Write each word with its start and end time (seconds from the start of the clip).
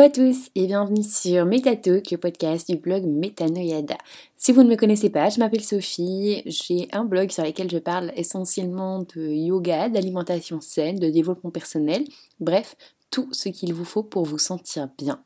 Hello 0.00 0.08
à 0.08 0.12
tous 0.12 0.48
et 0.54 0.66
bienvenue 0.66 1.02
sur 1.02 1.44
Metatalk, 1.44 2.10
le 2.10 2.16
podcast 2.16 2.70
du 2.70 2.78
blog 2.78 3.04
Metanoyada. 3.04 3.98
Si 4.34 4.50
vous 4.50 4.62
ne 4.62 4.70
me 4.70 4.76
connaissez 4.76 5.10
pas, 5.10 5.28
je 5.28 5.38
m'appelle 5.38 5.62
Sophie, 5.62 6.42
j'ai 6.46 6.88
un 6.92 7.04
blog 7.04 7.30
sur 7.30 7.44
lequel 7.44 7.70
je 7.70 7.76
parle 7.76 8.10
essentiellement 8.16 9.00
de 9.14 9.20
yoga, 9.20 9.90
d'alimentation 9.90 10.62
saine, 10.62 10.98
de 10.98 11.10
développement 11.10 11.50
personnel, 11.50 12.04
bref, 12.38 12.76
tout 13.10 13.28
ce 13.32 13.50
qu'il 13.50 13.74
vous 13.74 13.84
faut 13.84 14.02
pour 14.02 14.24
vous 14.24 14.38
sentir 14.38 14.88
bien. 14.96 15.22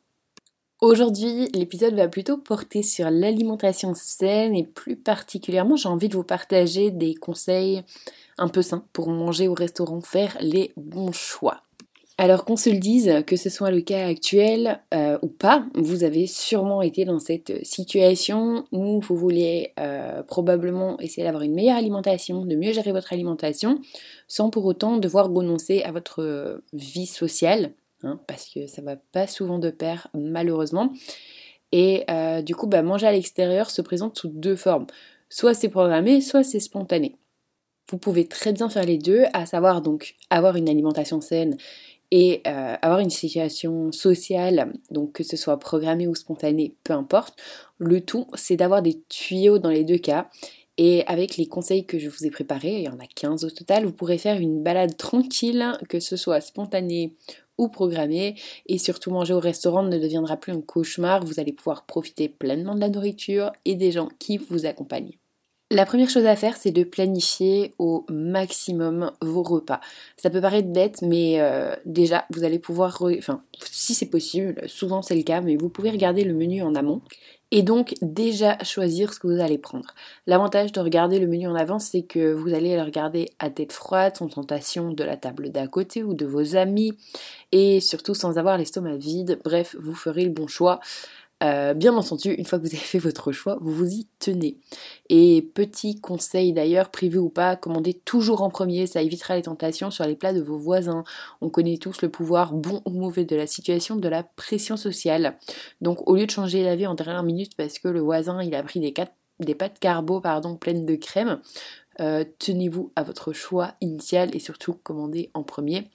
Aujourd'hui, 0.81 1.51
l'épisode 1.55 1.95
va 1.95 2.09
plutôt 2.09 2.39
porter 2.39 2.83
sur 2.83 3.09
l'alimentation 3.11 3.95
saine 3.95 4.57
et 4.57 4.65
plus 4.65 4.97
particulièrement, 4.97 5.77
j'ai 5.77 5.89
envie 5.89 6.09
de 6.09 6.17
vous 6.17 6.25
partager 6.25 6.91
des 6.91 7.15
conseils 7.15 7.85
un 8.39 8.49
peu 8.49 8.61
sains 8.61 8.85
pour 8.93 9.09
manger 9.09 9.47
au 9.47 9.55
restaurant, 9.55 10.01
faire 10.01 10.37
les 10.41 10.73
bons 10.77 11.13
choix. 11.13 11.63
Alors 12.17 12.45
qu'on 12.45 12.57
se 12.57 12.71
le 12.71 12.79
dise, 12.79 13.25
que 13.27 13.35
ce 13.35 13.51
soit 13.51 13.73
le 13.73 13.81
cas 13.81 14.07
actuel 14.07 14.81
euh, 14.95 15.19
ou 15.23 15.29
pas, 15.29 15.67
vous 15.75 16.05
avez 16.05 16.29
sûrement 16.29 16.81
été 16.81 17.05
dans 17.05 17.19
cette 17.19 17.67
situation 17.67 18.67
où 18.71 19.01
vous 19.01 19.17
vouliez 19.17 19.73
euh, 19.81 20.23
probablement 20.23 20.99
essayer 21.01 21.25
d'avoir 21.25 21.43
une 21.43 21.55
meilleure 21.55 21.77
alimentation, 21.77 22.47
de 22.47 22.55
mieux 22.55 22.73
gérer 22.73 22.93
votre 22.93 23.13
alimentation, 23.13 23.81
sans 24.29 24.49
pour 24.49 24.65
autant 24.65 24.99
devoir 24.99 25.29
renoncer 25.29 25.83
à 25.83 25.91
votre 25.91 26.63
vie 26.73 27.07
sociale, 27.07 27.73
hein, 28.05 28.21
parce 28.29 28.49
que 28.49 28.69
ça 28.69 28.81
va 28.81 28.95
pas 28.95 29.27
souvent 29.27 29.59
de 29.59 29.71
pair 29.71 30.07
malheureusement. 30.15 30.93
Et 31.73 32.05
euh, 32.09 32.43
du 32.43 32.55
coup, 32.55 32.69
bah, 32.69 32.83
manger 32.83 33.09
à 33.09 33.13
l'extérieur 33.13 33.71
se 33.71 33.83
présente 33.83 34.17
sous 34.17 34.29
deux 34.29 34.55
formes. 34.55 34.87
Soit 35.29 35.55
c'est 35.55 35.69
programmé, 35.69 36.21
soit 36.21 36.45
c'est 36.45 36.61
spontané. 36.61 37.17
Vous 37.91 37.99
pouvez 37.99 38.27
très 38.27 38.53
bien 38.53 38.69
faire 38.69 38.85
les 38.85 38.97
deux, 38.97 39.25
à 39.33 39.45
savoir 39.45 39.83
donc 39.83 40.15
avoir 40.31 40.55
une 40.55 40.69
alimentation 40.69 41.21
saine 41.21 41.57
et 42.17 42.43
euh, 42.47 42.77
avoir 42.81 43.01
une 43.01 43.11
situation 43.11 43.91
sociale, 43.91 44.73
donc 44.93 45.15
que 45.15 45.25
ce 45.25 45.37
soit 45.37 45.59
programmé 45.59 46.07
ou 46.07 46.15
spontané, 46.15 46.77
peu 46.85 46.93
importe. 46.93 47.35
Le 47.79 48.03
tout, 48.03 48.29
c'est 48.35 48.55
d'avoir 48.55 48.83
des 48.83 49.03
tuyaux 49.09 49.59
dans 49.59 49.69
les 49.69 49.83
deux 49.83 49.99
cas. 49.99 50.31
Et 50.79 51.05
avec 51.09 51.37
les 51.37 51.47
conseils 51.47 51.87
que 51.87 51.99
je 51.99 52.09
vous 52.09 52.25
ai 52.25 52.31
préparés, 52.31 52.77
il 52.77 52.83
y 52.83 52.89
en 52.89 53.01
a 53.01 53.07
15 53.13 53.45
au 53.45 53.51
total, 53.51 53.85
vous 53.85 53.93
pourrez 53.93 54.19
faire 54.19 54.39
une 54.39 54.63
balade 54.63 54.97
tranquille, 54.97 55.77
que 55.89 55.99
ce 55.99 56.15
soit 56.15 56.41
spontané 56.41 57.17
ou 57.59 57.67
programmé. 57.67 58.37
Et 58.67 58.79
surtout, 58.79 59.11
manger 59.11 59.35
au 59.35 59.41
restaurant 59.41 59.83
ne 59.83 59.99
deviendra 59.99 60.37
plus 60.37 60.53
un 60.53 60.61
cauchemar. 60.61 61.25
Vous 61.25 61.41
allez 61.41 61.53
pouvoir 61.53 61.85
profiter 61.85 62.29
pleinement 62.29 62.77
de 62.77 62.81
la 62.81 62.91
nourriture 62.91 63.51
et 63.65 63.75
des 63.75 63.91
gens 63.91 64.09
qui 64.21 64.39
vous 64.39 64.67
accompagnent. 64.67 65.19
La 65.75 65.87
première 65.87 66.09
chose 66.09 66.27
à 66.27 66.37
faire, 66.37 66.57
c'est 66.57 66.71
de 66.71 66.85
planifier 66.85 67.75
au 67.81 68.07
maximum 68.09 69.11
vos 69.21 69.43
repas. 69.43 69.81
Ça 70.17 70.31
peut 70.31 70.41
paraître 70.41 70.69
bête, 70.69 71.03
mais 71.03 71.41
euh, 71.41 71.75
déjà, 71.85 72.27
vous 72.31 72.45
allez 72.45 72.61
pouvoir, 72.61 73.03
enfin, 73.19 73.43
si 73.59 73.93
c'est 73.93 74.07
possible, 74.07 74.63
souvent 74.69 75.03
c'est 75.03 75.17
le 75.17 75.25
cas, 75.25 75.41
mais 75.41 75.57
vous 75.57 75.69
pouvez 75.69 75.91
regarder 75.91 76.23
le 76.23 76.33
menu 76.33 76.63
en 76.63 76.77
amont 76.77 77.03
et 77.51 77.63
donc 77.63 77.95
déjà 78.03 78.59
choisir 78.65 79.15
ce 79.15 79.21
que 79.21 79.27
vous 79.27 79.41
allez 79.41 79.59
prendre. 79.59 79.95
L'avantage 80.27 80.73
de 80.73 80.81
regarder 80.81 81.19
le 81.21 81.27
menu 81.27 81.47
en 81.47 81.55
avance, 81.55 81.87
c'est 81.87 82.03
que 82.03 82.33
vous 82.33 82.53
allez 82.53 82.77
le 82.77 82.83
regarder 82.83 83.31
à 83.39 83.51
tête 83.51 83.73
froide, 83.73 84.17
sans 84.17 84.29
tentation 84.29 84.93
de 84.93 85.05
la 85.05 85.17
table 85.17 85.51
d'à 85.51 85.69
côté 85.69 86.03
ou 86.03 86.15
de 86.15 86.27
vos 86.27 86.57
amis, 86.57 86.97
et 87.53 87.81
surtout 87.81 88.15
sans 88.15 88.39
avoir 88.39 88.59
l'estomac 88.59 88.97
vide. 88.97 89.39
Bref, 89.45 89.77
vous 89.81 89.95
ferez 89.95 90.25
le 90.25 90.31
bon 90.31 90.47
choix. 90.47 90.81
Euh, 91.43 91.75
bien 91.75 91.95
entendu, 91.95 92.33
une 92.33 92.45
fois 92.45 92.59
que 92.59 92.65
vous 92.65 92.75
avez 92.75 92.79
fait 92.79 92.99
votre 92.99 93.33
choix, 93.33 93.59
vous 93.61 93.73
vous 93.73 93.91
y 93.91 94.07
tenez. 94.19 94.59
Et 95.11 95.43
petit 95.55 96.01
conseil 96.01 96.53
d'ailleurs, 96.53 96.91
privé 96.91 97.19
ou 97.19 97.29
pas, 97.29 97.57
commandez 97.57 97.93
toujours 97.93 98.43
en 98.43 98.51
premier, 98.51 98.87
ça 98.87 99.03
évitera 99.03 99.37
les 99.37 99.43
tentations 99.43 99.91
sur 99.91 100.07
les 100.07 100.17
plats 100.17 100.33
de 100.33 100.41
vos 100.41 100.57
voisins. 100.57 101.05
On 101.41 101.51
connaît 101.51 101.77
tous 101.77 102.01
le 102.03 102.09
pouvoir 102.09 102.55
bon 102.55 102.81
ou 102.87 102.91
mauvais 102.91 103.25
de 103.25 103.37
la 103.37 103.47
situation, 103.47 103.97
de 103.97 104.09
la 104.09 104.23
pression 104.23 104.77
sociale. 104.77 105.37
Donc 105.81 106.09
au 106.09 106.17
lieu 106.17 106.27
de 106.27 106.31
changer 106.31 106.63
la 106.63 106.77
vie 106.77 106.87
en 106.87 106.95
dernière 106.95 107.23
minute 107.23 107.57
parce 107.57 107.79
que 107.79 107.89
le 107.89 108.01
voisin 108.01 108.43
il 108.43 108.55
a 108.55 108.63
pris 108.63 108.81
des, 108.81 108.95
des 109.41 109.55
pâtes 109.55 109.79
carbo 109.81 110.21
pardon, 110.21 110.57
pleines 110.57 110.87
de 110.87 110.95
crème, 110.95 111.41
euh, 112.01 112.25
tenez-vous 112.39 112.93
à 112.97 113.03
votre 113.03 113.33
choix 113.33 113.75
initial 113.81 114.35
et 114.35 114.39
surtout 114.39 114.75
commandez 114.75 115.31
en 115.35 115.43
premier. 115.43 115.91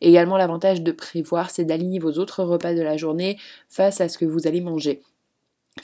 également 0.00 0.36
l'avantage 0.36 0.82
de 0.82 0.92
prévoir, 0.92 1.50
c'est 1.50 1.64
d'aligner 1.64 1.98
vos 1.98 2.12
autres 2.12 2.42
repas 2.44 2.74
de 2.74 2.82
la 2.82 2.96
journée 2.96 3.38
face 3.68 4.00
à 4.00 4.08
ce 4.08 4.18
que 4.18 4.24
vous 4.24 4.46
allez 4.46 4.60
manger. 4.60 5.02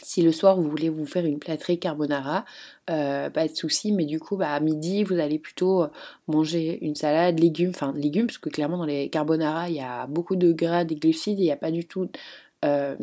Si 0.02 0.22
le 0.22 0.32
soir 0.32 0.56
vous 0.56 0.70
voulez 0.70 0.88
vous 0.88 1.04
faire 1.04 1.26
une 1.26 1.38
plâtrée 1.38 1.76
carbonara, 1.76 2.46
euh, 2.88 3.28
pas 3.28 3.46
de 3.46 3.54
souci, 3.54 3.92
mais 3.92 4.06
du 4.06 4.18
coup 4.18 4.36
bah, 4.36 4.52
à 4.52 4.60
midi 4.60 5.04
vous 5.04 5.18
allez 5.18 5.38
plutôt 5.38 5.86
manger 6.28 6.78
une 6.82 6.94
salade, 6.94 7.38
légumes, 7.38 7.70
enfin 7.70 7.92
légumes, 7.94 8.26
parce 8.26 8.38
que 8.38 8.48
clairement 8.48 8.78
dans 8.78 8.86
les 8.86 9.10
carbonara 9.10 9.68
il 9.68 9.76
y 9.76 9.80
a 9.80 10.06
beaucoup 10.06 10.36
de 10.36 10.52
gras, 10.52 10.84
des 10.84 10.96
glucides, 10.96 11.38
il 11.38 11.42
n'y 11.42 11.52
a 11.52 11.56
pas 11.56 11.70
du 11.70 11.86
tout 11.86 12.08
euh, 12.64 12.96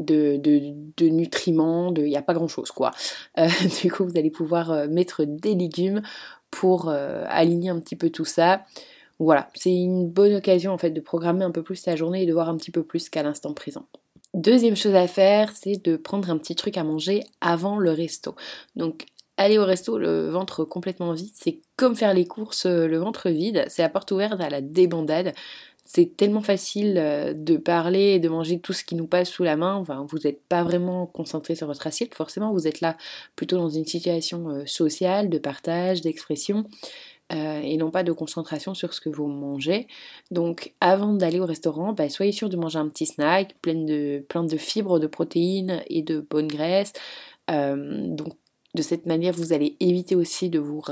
de, 0.00 1.08
nutriments, 1.08 1.92
il 1.94 2.04
n'y 2.04 2.16
a 2.16 2.22
pas 2.22 2.34
grand 2.34 2.48
chose 2.48 2.70
quoi. 2.70 2.90
Euh, 3.38 3.48
du 3.82 3.90
coup, 3.90 4.04
vous 4.04 4.18
allez 4.18 4.30
pouvoir 4.30 4.70
euh, 4.70 4.88
mettre 4.88 5.24
des 5.24 5.54
légumes 5.54 6.02
pour 6.50 6.88
euh, 6.88 7.24
aligner 7.28 7.70
un 7.70 7.78
petit 7.78 7.96
peu 7.96 8.10
tout 8.10 8.24
ça. 8.24 8.64
Voilà, 9.18 9.50
c'est 9.54 9.74
une 9.74 10.08
bonne 10.08 10.34
occasion 10.34 10.72
en 10.72 10.78
fait 10.78 10.90
de 10.90 11.00
programmer 11.00 11.44
un 11.44 11.50
peu 11.50 11.62
plus 11.62 11.76
sa 11.76 11.94
journée 11.94 12.22
et 12.22 12.26
de 12.26 12.32
voir 12.32 12.48
un 12.48 12.56
petit 12.56 12.70
peu 12.70 12.82
plus 12.82 13.08
qu'à 13.10 13.22
l'instant 13.22 13.52
présent. 13.52 13.86
Deuxième 14.32 14.76
chose 14.76 14.94
à 14.94 15.06
faire, 15.06 15.52
c'est 15.54 15.84
de 15.84 15.96
prendre 15.96 16.30
un 16.30 16.38
petit 16.38 16.54
truc 16.54 16.78
à 16.78 16.84
manger 16.84 17.24
avant 17.40 17.76
le 17.76 17.90
resto. 17.90 18.34
Donc 18.76 19.06
aller 19.36 19.58
au 19.58 19.64
resto 19.64 19.98
le 19.98 20.30
ventre 20.30 20.64
complètement 20.64 21.12
vide, 21.12 21.32
c'est 21.34 21.60
comme 21.76 21.96
faire 21.96 22.14
les 22.14 22.26
courses 22.26 22.66
le 22.66 22.96
ventre 22.98 23.28
vide, 23.28 23.64
c'est 23.68 23.82
la 23.82 23.88
porte 23.88 24.10
ouverte 24.12 24.40
à 24.40 24.48
la 24.48 24.60
débandade 24.60 25.34
c'est 25.92 26.16
tellement 26.16 26.40
facile 26.40 26.98
euh, 26.98 27.32
de 27.34 27.56
parler 27.56 28.12
et 28.12 28.20
de 28.20 28.28
manger 28.28 28.60
tout 28.60 28.72
ce 28.72 28.84
qui 28.84 28.94
nous 28.94 29.08
passe 29.08 29.28
sous 29.28 29.42
la 29.42 29.56
main. 29.56 29.74
Enfin, 29.74 30.06
vous 30.08 30.18
n'êtes 30.18 30.40
pas 30.48 30.62
vraiment 30.62 31.04
concentré 31.06 31.56
sur 31.56 31.66
votre 31.66 31.84
assiette, 31.84 32.14
forcément, 32.14 32.52
vous 32.52 32.68
êtes 32.68 32.80
là 32.80 32.96
plutôt 33.34 33.56
dans 33.56 33.70
une 33.70 33.84
situation 33.84 34.50
euh, 34.50 34.66
sociale, 34.66 35.28
de 35.28 35.38
partage, 35.38 36.00
d'expression. 36.00 36.62
Euh, 37.32 37.60
et 37.60 37.76
non 37.76 37.90
pas 37.90 38.04
de 38.04 38.12
concentration 38.12 38.72
sur 38.74 38.94
ce 38.94 39.00
que 39.00 39.08
vous 39.08 39.26
mangez. 39.26 39.88
Donc 40.30 40.74
avant 40.80 41.12
d'aller 41.12 41.40
au 41.40 41.46
restaurant, 41.46 41.92
bah, 41.92 42.08
soyez 42.08 42.32
sûr 42.32 42.48
de 42.48 42.56
manger 42.56 42.78
un 42.78 42.88
petit 42.88 43.06
snack 43.06 43.56
plein 43.60 43.74
de, 43.74 44.56
fibres, 44.58 45.00
de 45.00 45.08
protéines 45.08 45.82
et 45.88 46.02
de 46.02 46.20
bonnes 46.20 46.48
graisses. 46.48 46.92
donc 47.48 48.34
de 48.74 48.82
cette 48.82 49.06
manière, 49.06 49.34
vous 49.34 49.52
allez 49.52 49.76
éviter 49.80 50.14
aussi 50.14 50.48
de 50.48 50.58
vous 50.58 50.82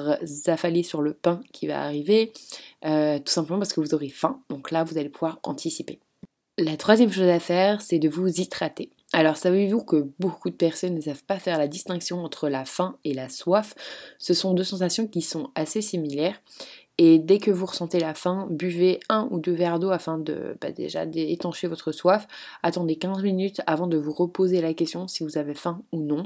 affaler 0.47 0.83
sur 0.83 1.01
le 1.01 1.15
pain 1.15 1.41
qui 1.53 1.67
va 1.67 1.83
arriver, 1.83 2.33
euh, 2.85 3.19
tout 3.19 3.33
simplement 3.33 3.59
parce 3.59 3.73
que 3.73 3.81
vous 3.81 3.95
aurez 3.95 4.09
faim. 4.09 4.41
Donc 4.49 4.71
là, 4.71 4.85
vous 4.85 4.99
allez 4.99 5.09
pouvoir 5.09 5.39
anticiper. 5.45 6.01
La 6.59 6.77
troisième 6.77 7.13
chose 7.13 7.29
à 7.29 7.39
faire, 7.39 7.81
c'est 7.81 8.01
de 8.01 8.09
vous 8.09 8.41
hydrater. 8.41 8.91
Alors 9.13 9.37
savez-vous 9.37 9.85
que 9.85 10.11
beaucoup 10.19 10.51
de 10.51 10.57
personnes 10.57 10.95
ne 10.95 11.01
savent 11.01 11.23
pas 11.23 11.39
faire 11.39 11.57
la 11.57 11.69
distinction 11.69 12.23
entre 12.25 12.49
la 12.49 12.65
faim 12.65 12.99
et 13.05 13.15
la 13.15 13.29
soif? 13.29 13.75
Ce 14.19 14.35
sont 14.35 14.55
deux 14.55 14.65
sensations 14.65 15.07
qui 15.07 15.23
sont 15.23 15.51
assez 15.55 15.81
similaires 15.81 16.43
et 17.01 17.21
dès 17.21 17.39
que 17.39 17.53
vous 17.53 17.67
ressentez 17.67 18.01
la 18.01 18.13
faim, 18.13 18.49
buvez 18.51 18.99
un 19.09 19.29
ou 19.31 19.39
deux 19.39 19.53
verres 19.53 19.79
d'eau 19.79 19.91
afin 19.91 20.19
de 20.19 20.57
bah, 20.61 20.73
déjà 20.73 21.07
d'étancher 21.07 21.69
votre 21.69 21.93
soif. 21.93 22.27
Attendez 22.65 22.97
15 22.97 23.23
minutes 23.23 23.61
avant 23.69 23.87
de 23.87 23.97
vous 23.97 24.13
reposer 24.13 24.61
la 24.61 24.75
question 24.75 25.07
si 25.07 25.23
vous 25.23 25.39
avez 25.39 25.55
faim 25.55 25.83
ou 25.93 26.03
non. 26.03 26.25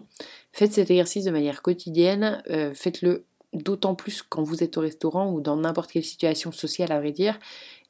Faites 0.50 0.72
cet 0.72 0.90
exercice 0.90 1.24
de 1.24 1.30
manière 1.30 1.60
quotidienne. 1.60 2.42
Euh, 2.50 2.72
faites-le 2.74 3.26
d'autant 3.52 3.94
plus 3.94 4.22
quand 4.22 4.42
vous 4.42 4.64
êtes 4.64 4.78
au 4.78 4.80
restaurant 4.80 5.30
ou 5.30 5.42
dans 5.42 5.56
n'importe 5.56 5.92
quelle 5.92 6.04
situation 6.04 6.52
sociale 6.52 6.90
à 6.90 7.00
vrai 7.00 7.12
dire. 7.12 7.38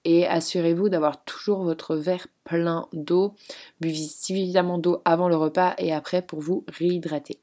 Et 0.05 0.27
assurez-vous 0.27 0.89
d'avoir 0.89 1.23
toujours 1.25 1.63
votre 1.63 1.95
verre 1.95 2.27
plein 2.43 2.89
d'eau. 2.93 3.35
Buvez 3.81 3.95
suffisamment 3.95 4.79
d'eau 4.79 5.01
avant 5.05 5.29
le 5.29 5.37
repas 5.37 5.75
et 5.79 5.93
après 5.93 6.23
pour 6.23 6.41
vous 6.41 6.65
réhydrater. 6.67 7.39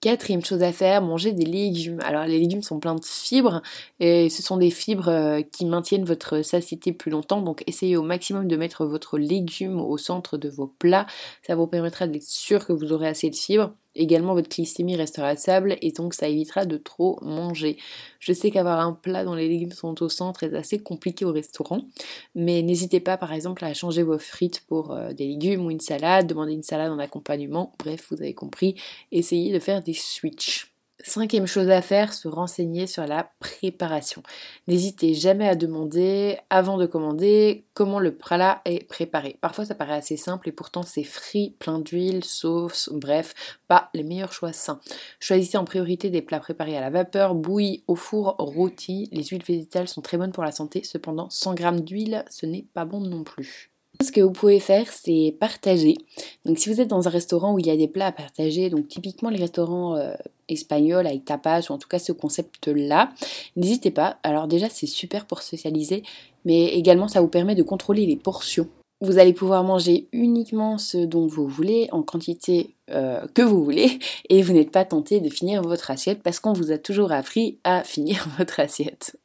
Quatrième 0.00 0.44
chose 0.44 0.62
à 0.62 0.72
faire, 0.72 1.02
manger 1.02 1.32
des 1.32 1.44
légumes. 1.44 2.00
Alors 2.02 2.24
les 2.24 2.38
légumes 2.38 2.62
sont 2.62 2.78
pleins 2.78 2.94
de 2.94 3.04
fibres 3.04 3.62
et 4.00 4.28
ce 4.30 4.42
sont 4.42 4.56
des 4.56 4.70
fibres 4.70 5.08
euh, 5.08 5.42
qui 5.42 5.66
maintiennent 5.66 6.04
votre 6.04 6.42
satiété 6.42 6.92
plus 6.92 7.10
longtemps. 7.10 7.42
Donc 7.42 7.62
essayez 7.66 7.96
au 7.96 8.02
maximum 8.02 8.48
de 8.48 8.56
mettre 8.56 8.86
votre 8.86 9.18
légume 9.18 9.80
au 9.80 9.96
centre 9.98 10.36
de 10.36 10.48
vos 10.48 10.66
plats. 10.66 11.06
Ça 11.46 11.56
vous 11.56 11.66
permettra 11.66 12.06
d'être 12.06 12.22
sûr 12.24 12.66
que 12.66 12.72
vous 12.72 12.92
aurez 12.92 13.08
assez 13.08 13.30
de 13.30 13.36
fibres. 13.36 13.72
Également, 13.96 14.34
votre 14.34 14.48
glycémie 14.48 14.96
restera 14.96 15.36
stable 15.36 15.76
et 15.80 15.92
donc 15.92 16.14
ça 16.14 16.28
évitera 16.28 16.66
de 16.66 16.76
trop 16.76 17.18
manger. 17.22 17.76
Je 18.18 18.32
sais 18.32 18.50
qu'avoir 18.50 18.80
un 18.80 18.92
plat 18.92 19.24
dont 19.24 19.34
les 19.34 19.48
légumes 19.48 19.72
sont 19.72 20.02
au 20.02 20.08
centre 20.08 20.42
est 20.42 20.54
assez 20.54 20.78
compliqué 20.78 21.24
au 21.24 21.32
restaurant, 21.32 21.82
mais 22.34 22.62
n'hésitez 22.62 23.00
pas 23.00 23.16
par 23.16 23.32
exemple 23.32 23.64
à 23.64 23.72
changer 23.74 24.02
vos 24.02 24.18
frites 24.18 24.60
pour 24.66 24.92
euh, 24.92 25.12
des 25.12 25.26
légumes 25.26 25.66
ou 25.66 25.70
une 25.70 25.80
salade, 25.80 26.26
demander 26.26 26.52
une 26.52 26.62
salade 26.62 26.90
en 26.90 26.98
accompagnement, 26.98 27.72
bref, 27.78 28.08
vous 28.10 28.20
avez 28.20 28.34
compris, 28.34 28.74
essayez 29.12 29.52
de 29.52 29.58
faire 29.58 29.82
des 29.82 29.94
switches. 29.94 30.73
Cinquième 31.06 31.46
chose 31.46 31.68
à 31.68 31.82
faire, 31.82 32.14
se 32.14 32.28
renseigner 32.28 32.86
sur 32.86 33.06
la 33.06 33.30
préparation. 33.38 34.22
N'hésitez 34.68 35.12
jamais 35.12 35.46
à 35.46 35.54
demander, 35.54 36.38
avant 36.48 36.78
de 36.78 36.86
commander, 36.86 37.66
comment 37.74 37.98
le 37.98 38.16
plat 38.16 38.62
est 38.64 38.88
préparé. 38.88 39.36
Parfois 39.42 39.66
ça 39.66 39.74
paraît 39.74 39.92
assez 39.98 40.16
simple 40.16 40.48
et 40.48 40.52
pourtant 40.52 40.82
c'est 40.82 41.04
frit, 41.04 41.56
plein 41.58 41.78
d'huile, 41.78 42.24
sauce, 42.24 42.88
bref, 42.90 43.34
pas 43.68 43.90
les 43.92 44.02
meilleurs 44.02 44.32
choix 44.32 44.54
sains. 44.54 44.80
Choisissez 45.20 45.58
en 45.58 45.66
priorité 45.66 46.08
des 46.08 46.22
plats 46.22 46.40
préparés 46.40 46.78
à 46.78 46.80
la 46.80 46.88
vapeur, 46.88 47.34
bouillis, 47.34 47.84
au 47.86 47.96
four, 47.96 48.36
rôtis. 48.38 49.10
Les 49.12 49.24
huiles 49.24 49.44
végétales 49.44 49.88
sont 49.88 50.00
très 50.00 50.16
bonnes 50.16 50.32
pour 50.32 50.42
la 50.42 50.52
santé, 50.52 50.84
cependant 50.84 51.28
100 51.28 51.56
g 51.56 51.70
d'huile, 51.82 52.24
ce 52.30 52.46
n'est 52.46 52.66
pas 52.72 52.86
bon 52.86 53.00
non 53.00 53.24
plus. 53.24 53.73
Ce 54.04 54.12
que 54.12 54.20
vous 54.20 54.32
pouvez 54.32 54.60
faire, 54.60 54.92
c'est 54.92 55.34
partager. 55.40 55.96
Donc 56.44 56.58
si 56.58 56.68
vous 56.68 56.78
êtes 56.78 56.88
dans 56.88 57.08
un 57.08 57.10
restaurant 57.10 57.54
où 57.54 57.58
il 57.58 57.66
y 57.66 57.70
a 57.70 57.76
des 57.76 57.88
plats 57.88 58.08
à 58.08 58.12
partager, 58.12 58.68
donc 58.68 58.86
typiquement 58.86 59.30
les 59.30 59.38
restaurants 59.38 59.96
euh, 59.96 60.12
espagnols 60.48 61.06
avec 61.06 61.24
tapas, 61.24 61.62
ou 61.70 61.72
en 61.72 61.78
tout 61.78 61.88
cas 61.88 61.98
ce 61.98 62.12
concept-là, 62.12 63.12
n'hésitez 63.56 63.90
pas. 63.90 64.18
Alors 64.22 64.46
déjà, 64.46 64.68
c'est 64.68 64.86
super 64.86 65.24
pour 65.24 65.40
socialiser, 65.40 66.02
mais 66.44 66.66
également 66.66 67.08
ça 67.08 67.22
vous 67.22 67.28
permet 67.28 67.54
de 67.54 67.62
contrôler 67.62 68.04
les 68.04 68.16
portions. 68.16 68.68
Vous 69.00 69.16
allez 69.16 69.32
pouvoir 69.32 69.64
manger 69.64 70.06
uniquement 70.12 70.76
ce 70.76 70.98
dont 70.98 71.26
vous 71.26 71.48
voulez, 71.48 71.88
en 71.90 72.02
quantité 72.02 72.74
euh, 72.90 73.26
que 73.32 73.40
vous 73.40 73.64
voulez, 73.64 73.98
et 74.28 74.42
vous 74.42 74.52
n'êtes 74.52 74.70
pas 74.70 74.84
tenté 74.84 75.20
de 75.20 75.30
finir 75.30 75.62
votre 75.62 75.90
assiette 75.90 76.22
parce 76.22 76.40
qu'on 76.40 76.52
vous 76.52 76.72
a 76.72 76.76
toujours 76.78 77.10
appris 77.10 77.58
à 77.64 77.82
finir 77.84 78.28
votre 78.38 78.60
assiette. 78.60 79.16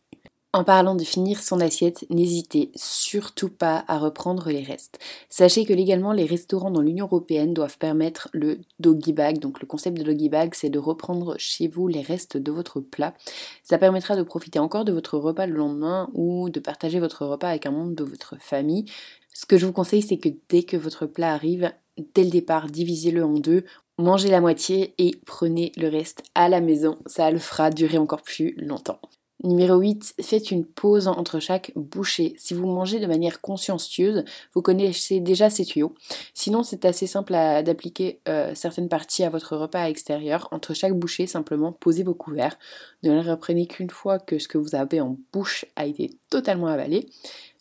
En 0.51 0.63
parlant 0.63 0.95
de 0.95 1.03
finir 1.03 1.43
son 1.43 1.59
assiette, 1.59 2.07
n'hésitez 2.09 2.71
surtout 2.73 3.49
pas 3.49 3.85
à 3.87 3.99
reprendre 3.99 4.49
les 4.49 4.63
restes. 4.63 4.97
Sachez 5.29 5.63
que 5.63 5.73
légalement, 5.73 6.11
les 6.11 6.25
restaurants 6.25 6.71
dans 6.71 6.81
l'Union 6.81 7.05
Européenne 7.05 7.53
doivent 7.53 7.77
permettre 7.77 8.29
le 8.33 8.57
doggy 8.79 9.13
bag. 9.13 9.37
Donc 9.37 9.61
le 9.61 9.67
concept 9.67 9.99
de 9.99 10.03
doggy 10.03 10.27
bag, 10.27 10.55
c'est 10.55 10.71
de 10.71 10.79
reprendre 10.79 11.35
chez 11.37 11.67
vous 11.67 11.87
les 11.87 12.01
restes 12.01 12.35
de 12.35 12.51
votre 12.51 12.79
plat. 12.79 13.13
Ça 13.61 13.77
permettra 13.77 14.15
de 14.15 14.23
profiter 14.23 14.57
encore 14.57 14.85
de 14.85 14.91
votre 14.91 15.19
repas 15.19 15.45
le 15.45 15.53
lendemain 15.53 16.09
ou 16.13 16.49
de 16.49 16.59
partager 16.59 16.99
votre 16.99 17.27
repas 17.27 17.49
avec 17.49 17.67
un 17.67 17.71
membre 17.71 17.93
de 17.93 18.03
votre 18.03 18.35
famille. 18.39 18.85
Ce 19.31 19.45
que 19.45 19.59
je 19.59 19.67
vous 19.67 19.71
conseille, 19.71 20.01
c'est 20.01 20.17
que 20.17 20.29
dès 20.49 20.63
que 20.63 20.77
votre 20.77 21.05
plat 21.05 21.31
arrive, 21.31 21.71
dès 22.15 22.23
le 22.23 22.31
départ, 22.31 22.65
divisez-le 22.71 23.23
en 23.23 23.33
deux, 23.33 23.65
mangez 23.99 24.29
la 24.29 24.41
moitié 24.41 24.95
et 24.97 25.15
prenez 25.27 25.73
le 25.77 25.89
reste 25.89 26.23
à 26.33 26.49
la 26.49 26.59
maison. 26.59 26.97
Ça 27.05 27.29
le 27.29 27.37
fera 27.37 27.69
durer 27.69 27.99
encore 27.99 28.23
plus 28.23 28.55
longtemps. 28.57 28.99
Numéro 29.41 29.77
8, 29.77 30.15
faites 30.21 30.51
une 30.51 30.65
pause 30.65 31.07
entre 31.07 31.39
chaque 31.39 31.71
bouchée. 31.77 32.33
Si 32.37 32.53
vous 32.53 32.67
mangez 32.67 32.99
de 32.99 33.07
manière 33.07 33.39
consciencieuse, 33.39 34.25
vous 34.53 34.61
connaissez 34.61 35.21
déjà 35.21 35.49
ces 35.49 35.63
tuyaux. 35.63 35.95
Sinon, 36.33 36.63
c'est 36.63 36.83
assez 36.83 37.07
simple 37.07 37.31
d'appliquer 37.31 38.19
euh, 38.27 38.53
certaines 38.53 38.89
parties 38.89 39.23
à 39.23 39.29
votre 39.29 39.55
repas 39.55 39.87
extérieur. 39.87 40.49
Entre 40.51 40.73
chaque 40.73 40.93
bouchée, 40.93 41.25
simplement 41.25 41.71
posez 41.71 42.03
vos 42.03 42.13
couverts. 42.13 42.59
Ne 43.03 43.13
les 43.13 43.21
reprenez 43.21 43.65
qu'une 43.65 43.89
fois 43.89 44.19
que 44.19 44.39
ce 44.39 44.49
que 44.49 44.57
vous 44.57 44.75
avez 44.75 44.99
en 44.99 45.17
bouche 45.31 45.63
a 45.77 45.85
été 45.85 46.17
totalement 46.29 46.67
avalé. 46.67 47.07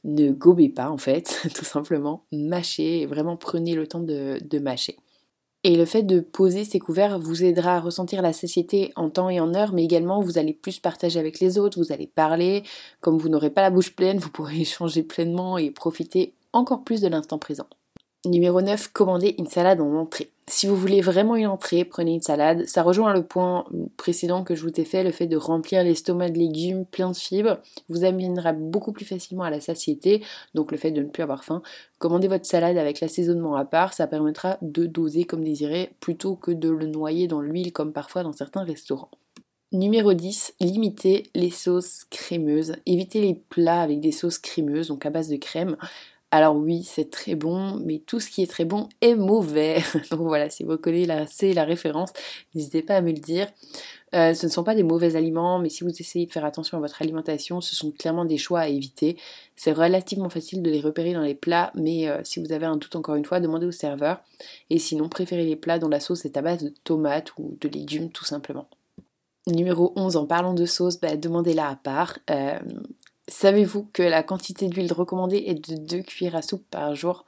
Ne 0.03 0.33
gobez 0.33 0.71
pas 0.71 0.91
en 0.91 0.99
fait, 0.99 1.49
tout 1.55 1.65
simplement. 1.65 2.25
Mâchez, 2.33 3.07
vraiment 3.07 3.37
prenez 3.37 3.77
le 3.77 3.87
temps 3.87 4.01
de 4.01 4.59
mâcher. 4.59 4.97
Et 5.65 5.77
le 5.77 5.85
fait 5.85 6.05
de 6.05 6.21
poser 6.21 6.65
ces 6.65 6.79
couverts 6.79 7.19
vous 7.19 7.43
aidera 7.43 7.77
à 7.77 7.81
ressentir 7.81 8.23
la 8.23 8.33
satiété 8.33 8.93
en 8.95 9.11
temps 9.11 9.29
et 9.29 9.41
en 9.41 9.55
heure, 9.55 9.73
mais 9.73 9.85
également 9.85 10.21
vous 10.21 10.39
allez 10.39 10.55
plus 10.55 10.79
partager 10.79 11.19
avec 11.19 11.41
les 11.41 11.59
autres, 11.59 11.83
vous 11.83 11.93
allez 11.93 12.07
parler, 12.07 12.63
comme 13.01 13.19
vous 13.19 13.29
n'aurez 13.29 13.51
pas 13.51 13.63
la 13.63 13.71
bouche 13.71 13.95
pleine, 13.95 14.19
vous 14.19 14.31
pourrez 14.31 14.57
échanger 14.61 15.03
pleinement 15.03 15.59
et 15.59 15.71
profiter 15.71 16.35
encore 16.53 16.85
plus 16.85 17.01
de 17.01 17.09
l'instant 17.09 17.39
présent. 17.39 17.67
Numéro 18.27 18.61
9, 18.61 18.89
commandez 18.93 19.37
une 19.39 19.47
salade 19.47 19.81
en 19.81 19.95
entrée. 19.95 20.31
Si 20.49 20.67
vous 20.67 20.75
voulez 20.75 21.01
vraiment 21.01 21.37
une 21.37 21.47
entrée, 21.47 21.85
prenez 21.85 22.15
une 22.15 22.21
salade. 22.21 22.67
Ça 22.67 22.83
rejoint 22.83 23.15
le 23.15 23.23
point 23.23 23.65
précédent 23.97 24.43
que 24.43 24.57
je 24.57 24.63
vous 24.63 24.73
ai 24.81 24.85
fait, 24.85 25.05
le 25.05 25.13
fait 25.13 25.29
de 25.29 25.37
remplir 25.37 25.85
l'estomac 25.85 26.31
de 26.31 26.39
légumes 26.39 26.85
pleins 26.85 27.13
de 27.13 27.17
fibres 27.17 27.59
vous 27.89 28.05
amènera 28.05 28.53
beaucoup 28.53 28.91
plus 28.91 29.05
facilement 29.05 29.45
à 29.45 29.51
la 29.51 29.61
satiété, 29.61 30.25
donc 30.55 30.73
le 30.73 30.79
fait 30.79 30.91
de 30.91 31.01
ne 31.01 31.09
plus 31.09 31.23
avoir 31.23 31.45
faim. 31.45 31.63
Commandez 32.01 32.27
votre 32.27 32.45
salade 32.45 32.77
avec 32.77 33.01
l'assaisonnement 33.01 33.55
à 33.55 33.65
part, 33.65 33.95
ça 33.95 34.09
permettra 34.09 34.59
de 34.63 34.87
doser 34.87 35.23
comme 35.23 35.45
désiré 35.45 35.91
plutôt 36.01 36.35
que 36.35 36.51
de 36.51 36.71
le 36.71 36.87
noyer 36.87 37.29
dans 37.29 37.41
l'huile 37.41 37.73
comme 37.73 37.93
parfois 37.93 38.25
dans 38.25 38.33
certains 38.33 38.65
restaurants. 38.65 39.11
Numéro 39.71 40.15
10, 40.15 40.55
limitez 40.61 41.25
les 41.35 41.51
sauces 41.51 42.05
crémeuses. 42.11 42.77
Évitez 42.87 43.21
les 43.21 43.35
plats 43.35 43.83
avec 43.83 44.01
des 44.01 44.13
sauces 44.13 44.39
crémeuses, 44.39 44.89
donc 44.89 45.05
à 45.05 45.11
base 45.11 45.29
de 45.29 45.37
crème. 45.37 45.77
Alors 46.31 46.57
oui, 46.57 46.83
c'est 46.83 47.11
très 47.11 47.35
bon, 47.35 47.77
mais 47.77 48.01
tout 48.01 48.21
ce 48.21 48.29
qui 48.29 48.43
est 48.43 48.47
très 48.47 48.67
bon 48.67 48.91
est 49.01 49.15
mauvais. 49.15 49.83
Donc 50.11 50.21
voilà, 50.21 50.51
si 50.51 50.63
vous 50.63 50.77
connaissez 50.77 51.55
la, 51.55 51.65
référence, 51.65 52.13
n'hésitez 52.55 52.83
pas 52.83 52.97
à 52.97 53.01
me 53.01 53.13
le 53.13 53.19
dire. 53.19 53.47
Euh, 54.15 54.35
ce 54.35 54.45
ne 54.47 54.51
sont 54.51 54.63
pas 54.63 54.75
des 54.75 54.83
mauvais 54.83 55.17
aliments, 55.17 55.59
mais 55.59 55.71
si 55.71 55.85
vous 55.85 55.91
essayez 55.91 56.27
de 56.27 56.33
faire 56.33 56.45
attention 56.45 56.77
à 56.77 56.81
votre 56.81 57.01
alimentation, 57.01 57.63
ce 57.63 57.75
sont 57.75 57.91
clairement 57.93 58.27
des 58.27 58.37
choix 58.37 58.61
à 58.61 58.69
éviter. 58.69 59.17
C'est 59.57 59.73
relativement 59.73 60.29
facile 60.29 60.63
de 60.63 60.71
les 60.71 60.81
repérer 60.81 61.15
dans 61.15 61.23
les 61.23 61.35
plats, 61.35 61.73
mais 61.75 62.09
euh, 62.09 62.21
si 62.25 62.41
vous 62.41 62.53
avez 62.53 62.67
un 62.67 62.77
doute 62.77 62.97
encore 62.97 63.17
une 63.17 63.25
fois, 63.25 63.41
demandez 63.41 63.67
au 63.67 63.73
serveur. 63.73 64.21
Et 64.69 64.79
sinon, 64.79 65.09
préférez 65.09 65.47
les 65.47 65.57
plats 65.57 65.79
dont 65.79 65.89
la 65.89 66.01
sauce 66.01 66.27
est 66.27 66.37
à 66.37 66.43
base 66.43 66.63
de 66.63 66.73
tomates 66.85 67.33
ou 67.39 67.57
de 67.59 67.69
légumes 67.69 68.11
tout 68.11 68.27
simplement. 68.27 68.69
Numéro 69.47 69.93
11, 69.97 70.17
en 70.17 70.27
parlant 70.27 70.53
de 70.53 70.67
sauce, 70.67 71.01
bah, 71.01 71.17
demandez-la 71.17 71.69
à 71.69 71.77
part. 71.77 72.19
Euh, 72.31 72.59
Savez-vous 73.29 73.89
que 73.93 74.03
la 74.03 74.23
quantité 74.23 74.69
d'huile 74.69 74.93
recommandée 74.93 75.45
est 75.47 75.71
de 75.71 75.77
2 75.77 76.03
cuillères 76.03 76.37
à 76.37 76.43
soupe 76.43 76.65
par 76.71 76.95
jour? 76.95 77.27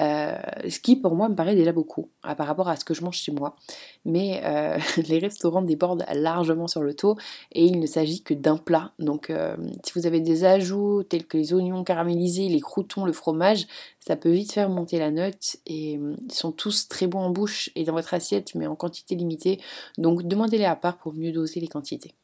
Euh, 0.00 0.38
ce 0.68 0.78
qui 0.78 0.94
pour 0.94 1.16
moi 1.16 1.28
me 1.28 1.34
paraît 1.34 1.56
déjà 1.56 1.72
beaucoup 1.72 2.08
par 2.22 2.46
rapport 2.46 2.68
à 2.68 2.76
ce 2.76 2.84
que 2.84 2.94
je 2.94 3.02
mange 3.02 3.16
chez 3.16 3.32
moi. 3.32 3.56
Mais 4.04 4.40
euh, 4.44 4.78
les 5.08 5.18
restaurants 5.18 5.60
débordent 5.60 6.06
largement 6.14 6.68
sur 6.68 6.82
le 6.82 6.94
taux 6.94 7.16
et 7.52 7.64
il 7.64 7.78
ne 7.80 7.86
s'agit 7.86 8.22
que 8.22 8.32
d'un 8.32 8.56
plat. 8.56 8.92
Donc 8.98 9.28
euh, 9.28 9.56
si 9.84 9.98
vous 9.98 10.06
avez 10.06 10.20
des 10.20 10.44
ajouts 10.44 11.02
tels 11.02 11.26
que 11.26 11.36
les 11.36 11.52
oignons 11.52 11.84
caramélisés, 11.84 12.48
les 12.48 12.60
croutons, 12.60 13.04
le 13.04 13.12
fromage, 13.12 13.66
ça 13.98 14.16
peut 14.16 14.30
vite 14.30 14.52
faire 14.52 14.70
monter 14.70 14.98
la 14.98 15.10
note 15.10 15.56
et 15.66 15.94
ils 15.94 16.32
sont 16.32 16.52
tous 16.52 16.88
très 16.88 17.06
bons 17.06 17.20
en 17.20 17.30
bouche 17.30 17.70
et 17.74 17.84
dans 17.84 17.92
votre 17.92 18.14
assiette 18.14 18.54
mais 18.54 18.66
en 18.66 18.76
quantité 18.76 19.14
limitée. 19.14 19.60
Donc 19.98 20.22
demandez-les 20.22 20.64
à 20.64 20.76
part 20.76 20.96
pour 20.96 21.12
mieux 21.12 21.32
doser 21.32 21.60
les 21.60 21.68
quantités. 21.68 22.14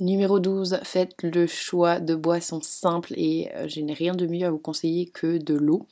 Numéro 0.00 0.38
12, 0.38 0.78
faites 0.84 1.16
le 1.24 1.48
choix 1.48 1.98
de 1.98 2.14
boissons 2.14 2.60
simples 2.62 3.14
et 3.16 3.50
euh, 3.56 3.66
je 3.66 3.80
n'ai 3.80 3.94
rien 3.94 4.14
de 4.14 4.28
mieux 4.28 4.46
à 4.46 4.50
vous 4.52 4.58
conseiller 4.58 5.06
que 5.06 5.38
de 5.38 5.54
l'eau. 5.54 5.88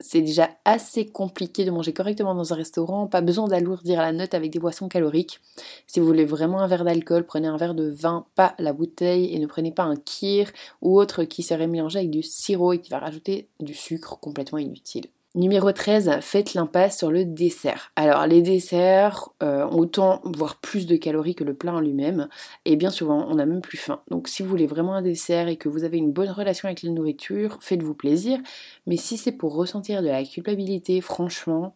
C'est 0.00 0.22
déjà 0.22 0.50
assez 0.64 1.06
compliqué 1.06 1.64
de 1.64 1.70
manger 1.70 1.92
correctement 1.92 2.34
dans 2.34 2.52
un 2.52 2.56
restaurant, 2.56 3.06
pas 3.06 3.20
besoin 3.20 3.46
d'alourdir 3.46 4.00
la 4.00 4.12
note 4.12 4.34
avec 4.34 4.50
des 4.50 4.58
boissons 4.58 4.88
caloriques. 4.88 5.38
Si 5.86 6.00
vous 6.00 6.06
voulez 6.06 6.24
vraiment 6.24 6.62
un 6.62 6.66
verre 6.66 6.84
d'alcool, 6.84 7.26
prenez 7.26 7.46
un 7.46 7.56
verre 7.56 7.76
de 7.76 7.88
vin, 7.88 8.26
pas 8.34 8.56
la 8.58 8.72
bouteille, 8.72 9.32
et 9.32 9.38
ne 9.38 9.46
prenez 9.46 9.70
pas 9.70 9.84
un 9.84 9.94
kir 9.94 10.50
ou 10.82 10.98
autre 10.98 11.22
qui 11.22 11.44
serait 11.44 11.68
mélangé 11.68 12.00
avec 12.00 12.10
du 12.10 12.24
sirop 12.24 12.72
et 12.72 12.80
qui 12.80 12.90
va 12.90 12.98
rajouter 12.98 13.46
du 13.60 13.72
sucre 13.72 14.18
complètement 14.18 14.58
inutile. 14.58 15.06
Numéro 15.36 15.72
13, 15.72 16.20
faites 16.20 16.54
l'impasse 16.54 16.98
sur 16.98 17.10
le 17.10 17.24
dessert. 17.24 17.90
Alors 17.96 18.24
les 18.24 18.40
desserts 18.40 19.30
euh, 19.42 19.66
ont 19.66 19.78
autant, 19.78 20.20
voire 20.22 20.60
plus 20.60 20.86
de 20.86 20.94
calories 20.94 21.34
que 21.34 21.42
le 21.42 21.54
plat 21.54 21.74
en 21.74 21.80
lui-même, 21.80 22.28
et 22.64 22.76
bien 22.76 22.90
souvent 22.90 23.26
on 23.28 23.34
n'a 23.34 23.44
même 23.44 23.60
plus 23.60 23.76
faim. 23.76 24.00
Donc 24.12 24.28
si 24.28 24.44
vous 24.44 24.48
voulez 24.48 24.68
vraiment 24.68 24.94
un 24.94 25.02
dessert 25.02 25.48
et 25.48 25.56
que 25.56 25.68
vous 25.68 25.82
avez 25.82 25.98
une 25.98 26.12
bonne 26.12 26.30
relation 26.30 26.68
avec 26.68 26.84
la 26.84 26.90
nourriture, 26.90 27.58
faites-vous 27.60 27.94
plaisir, 27.94 28.38
mais 28.86 28.96
si 28.96 29.16
c'est 29.16 29.32
pour 29.32 29.56
ressentir 29.56 30.02
de 30.02 30.08
la 30.08 30.22
culpabilité, 30.22 31.00
franchement, 31.00 31.74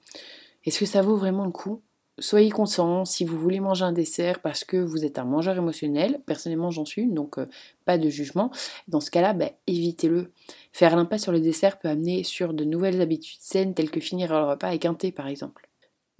est-ce 0.64 0.78
que 0.78 0.86
ça 0.86 1.02
vaut 1.02 1.16
vraiment 1.16 1.44
le 1.44 1.50
coup? 1.50 1.82
Soyez 2.20 2.50
conscient 2.50 3.04
si 3.04 3.24
vous 3.24 3.38
voulez 3.38 3.60
manger 3.60 3.84
un 3.84 3.92
dessert 3.92 4.40
parce 4.40 4.64
que 4.64 4.76
vous 4.76 5.04
êtes 5.04 5.18
un 5.18 5.24
mangeur 5.24 5.56
émotionnel. 5.56 6.20
Personnellement, 6.26 6.70
j'en 6.70 6.84
suis, 6.84 7.06
donc 7.06 7.38
euh, 7.38 7.46
pas 7.84 7.98
de 7.98 8.08
jugement. 8.08 8.50
Dans 8.88 9.00
ce 9.00 9.10
cas-là, 9.10 9.34
bah, 9.34 9.50
évitez-le. 9.66 10.32
Faire 10.72 10.96
l'impasse 10.96 11.22
sur 11.22 11.32
le 11.32 11.40
dessert 11.40 11.78
peut 11.78 11.88
amener 11.88 12.24
sur 12.24 12.54
de 12.54 12.64
nouvelles 12.64 13.00
habitudes 13.00 13.40
saines 13.40 13.74
telles 13.74 13.90
que 13.90 14.00
finir 14.00 14.32
le 14.32 14.50
repas 14.50 14.68
avec 14.68 14.84
un 14.84 14.94
thé 14.94 15.12
par 15.12 15.28
exemple. 15.28 15.67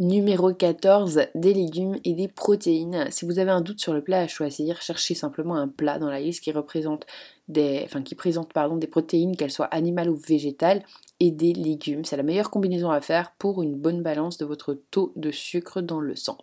Numéro 0.00 0.54
14, 0.54 1.22
des 1.34 1.52
légumes 1.52 1.96
et 2.04 2.14
des 2.14 2.28
protéines. 2.28 3.08
Si 3.10 3.24
vous 3.24 3.40
avez 3.40 3.50
un 3.50 3.60
doute 3.60 3.80
sur 3.80 3.92
le 3.92 4.00
plat 4.00 4.20
à 4.20 4.28
choisir, 4.28 4.80
cherchez 4.80 5.16
simplement 5.16 5.56
un 5.56 5.66
plat 5.66 5.98
dans 5.98 6.08
la 6.08 6.20
liste 6.20 6.44
qui 6.44 6.52
représente 6.52 7.04
des, 7.48 7.82
enfin, 7.84 8.02
qui 8.02 8.14
présente 8.14 8.52
des 8.78 8.86
protéines, 8.86 9.36
qu'elles 9.36 9.50
soient 9.50 9.66
animales 9.66 10.08
ou 10.08 10.14
végétales, 10.14 10.84
et 11.18 11.32
des 11.32 11.52
légumes. 11.52 12.04
C'est 12.04 12.16
la 12.16 12.22
meilleure 12.22 12.52
combinaison 12.52 12.90
à 12.92 13.00
faire 13.00 13.32
pour 13.40 13.60
une 13.60 13.74
bonne 13.74 14.00
balance 14.00 14.38
de 14.38 14.44
votre 14.44 14.74
taux 14.92 15.12
de 15.16 15.32
sucre 15.32 15.80
dans 15.80 15.98
le 15.98 16.14
sang. 16.14 16.38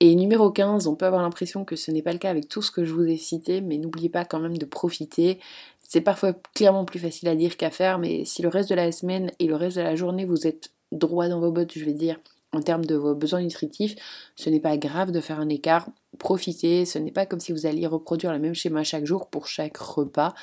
Et 0.00 0.14
numéro 0.14 0.50
15, 0.50 0.86
on 0.86 0.96
peut 0.96 1.04
avoir 1.04 1.20
l'impression 1.20 1.66
que 1.66 1.76
ce 1.76 1.90
n'est 1.90 2.00
pas 2.00 2.14
le 2.14 2.18
cas 2.18 2.30
avec 2.30 2.48
tout 2.48 2.62
ce 2.62 2.70
que 2.70 2.86
je 2.86 2.94
vous 2.94 3.04
ai 3.04 3.18
cité, 3.18 3.60
mais 3.60 3.76
n'oubliez 3.76 4.08
pas 4.08 4.24
quand 4.24 4.40
même 4.40 4.56
de 4.56 4.64
profiter. 4.64 5.40
C'est 5.82 6.00
parfois 6.00 6.32
clairement 6.54 6.86
plus 6.86 7.00
facile 7.00 7.28
à 7.28 7.36
dire 7.36 7.58
qu'à 7.58 7.70
faire, 7.70 7.98
mais 7.98 8.24
si 8.24 8.40
le 8.40 8.48
reste 8.48 8.70
de 8.70 8.76
la 8.76 8.92
semaine 8.92 9.30
et 9.40 9.46
le 9.46 9.56
reste 9.56 9.76
de 9.76 9.82
la 9.82 9.94
journée 9.94 10.24
vous 10.24 10.46
êtes 10.46 10.72
droit 10.90 11.28
dans 11.28 11.40
vos 11.40 11.52
bottes, 11.52 11.76
je 11.76 11.84
vais 11.84 11.92
dire, 11.92 12.18
en 12.54 12.62
termes 12.62 12.84
de 12.84 12.94
vos 12.94 13.14
besoins 13.14 13.42
nutritifs, 13.42 13.94
ce 14.36 14.48
n'est 14.50 14.60
pas 14.60 14.76
grave 14.76 15.10
de 15.10 15.20
faire 15.20 15.40
un 15.40 15.48
écart. 15.48 15.88
Profitez, 16.18 16.84
ce 16.84 16.98
n'est 16.98 17.10
pas 17.10 17.26
comme 17.26 17.40
si 17.40 17.52
vous 17.52 17.66
alliez 17.66 17.86
reproduire 17.86 18.32
le 18.32 18.38
même 18.38 18.54
schéma 18.54 18.84
chaque 18.84 19.04
jour 19.04 19.28
pour 19.28 19.48
chaque 19.48 19.76
repas. 19.76 20.34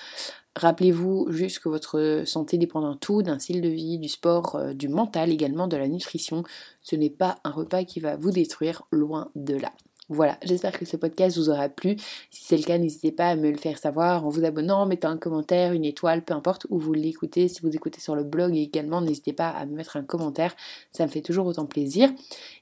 Rappelez-vous 0.56 1.32
juste 1.32 1.60
que 1.60 1.70
votre 1.70 2.24
santé 2.26 2.58
dépend 2.58 2.82
d'un 2.82 2.98
tout, 2.98 3.22
d'un 3.22 3.40
style 3.40 3.62
de 3.62 3.70
vie, 3.70 4.00
du 4.00 4.10
sport, 4.10 4.56
euh, 4.56 4.74
du 4.74 4.90
mental 4.90 5.32
également, 5.32 5.68
de 5.68 5.78
la 5.78 5.88
nutrition. 5.88 6.44
Ce 6.82 6.98
n'est 6.98 7.10
pas 7.10 7.38
un 7.46 7.52
repas 7.52 7.86
qui 7.86 8.02
va 8.02 8.18
vous 8.18 8.32
détruire, 8.32 8.84
loin 8.92 9.32
de 9.36 9.56
là. 9.56 9.72
Voilà, 10.14 10.38
j'espère 10.44 10.78
que 10.78 10.84
ce 10.84 10.98
podcast 10.98 11.38
vous 11.38 11.50
aura 11.50 11.70
plu. 11.70 11.96
Si 12.32 12.44
c'est 12.44 12.58
le 12.58 12.64
cas, 12.64 12.78
n'hésitez 12.78 13.14
pas 13.14 13.30
à 13.30 13.38
me 13.38 13.50
le 13.50 13.56
faire 13.56 13.78
savoir 13.78 14.26
en 14.26 14.30
vous 14.30 14.44
abonnant, 14.44 14.82
en 14.82 14.86
mettant 14.86 15.08
un 15.08 15.18
commentaire, 15.18 15.72
une 15.72 15.86
étoile, 15.86 16.22
peu 16.26 16.34
importe 16.34 16.68
où 16.70 16.80
vous 16.80 16.92
l'écoutez. 16.92 17.48
Si 17.48 17.62
vous 17.62 17.74
écoutez 17.74 18.02
sur 18.02 18.14
le 18.14 18.26
blog 18.26 18.54
également, 18.58 19.00
n'hésitez 19.00 19.32
pas 19.32 19.48
à 19.48 19.66
me 19.66 19.74
mettre 19.74 19.96
un 19.96 20.04
commentaire. 20.04 20.54
Ça 20.92 21.06
me 21.06 21.10
fait 21.10 21.22
toujours 21.22 21.48
autant 21.48 21.66
plaisir. 21.66 22.12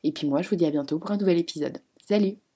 Et 0.03 0.11
puis 0.11 0.27
moi, 0.27 0.43
je 0.43 0.49
vous 0.49 0.57
dis 0.57 0.65
à 0.67 0.69
bientôt 0.69 0.99
pour 0.99 1.09
un 1.09 1.17
nouvel 1.17 1.39
épisode. 1.39 1.79
Salut 2.07 2.48